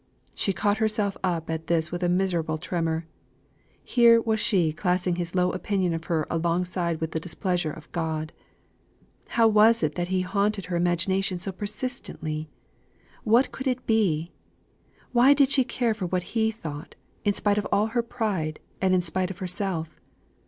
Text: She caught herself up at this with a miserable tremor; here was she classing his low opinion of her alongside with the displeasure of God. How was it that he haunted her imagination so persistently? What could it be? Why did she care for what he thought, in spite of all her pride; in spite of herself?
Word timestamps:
She 0.33 0.51
caught 0.51 0.79
herself 0.79 1.15
up 1.23 1.47
at 1.51 1.67
this 1.67 1.91
with 1.91 2.01
a 2.01 2.09
miserable 2.09 2.57
tremor; 2.57 3.05
here 3.83 4.19
was 4.19 4.39
she 4.39 4.73
classing 4.73 5.17
his 5.17 5.35
low 5.35 5.51
opinion 5.51 5.93
of 5.93 6.05
her 6.05 6.25
alongside 6.27 6.99
with 6.99 7.11
the 7.11 7.19
displeasure 7.19 7.69
of 7.69 7.91
God. 7.91 8.33
How 9.27 9.47
was 9.47 9.83
it 9.83 9.93
that 9.93 10.07
he 10.07 10.21
haunted 10.21 10.65
her 10.65 10.75
imagination 10.75 11.37
so 11.37 11.51
persistently? 11.51 12.49
What 13.23 13.51
could 13.51 13.67
it 13.67 13.85
be? 13.85 14.31
Why 15.11 15.35
did 15.35 15.51
she 15.51 15.63
care 15.63 15.93
for 15.93 16.07
what 16.07 16.33
he 16.35 16.49
thought, 16.49 16.95
in 17.23 17.33
spite 17.33 17.59
of 17.59 17.67
all 17.71 17.85
her 17.93 18.01
pride; 18.01 18.59
in 18.81 19.03
spite 19.03 19.29
of 19.29 19.37
herself? 19.37 19.99